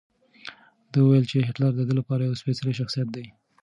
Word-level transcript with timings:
ده 0.91 0.97
وویل 1.01 1.25
چې 1.31 1.45
هېټلر 1.47 1.71
د 1.75 1.81
ده 1.87 1.93
لپاره 1.99 2.21
یو 2.23 2.39
سپېڅلی 2.41 2.73
شخصیت 2.79 3.07
دی. 3.15 3.25